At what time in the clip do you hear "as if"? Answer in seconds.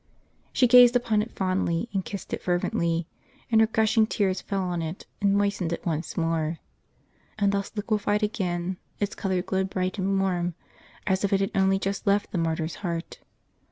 11.05-11.31